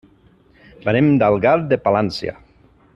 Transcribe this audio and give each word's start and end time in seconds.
Venim 0.87 1.11
d'Algar 1.23 1.55
de 1.75 1.79
Palància. 1.87 2.39